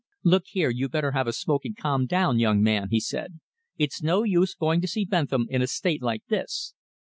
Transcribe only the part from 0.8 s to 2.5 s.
better have a smoke and calm down,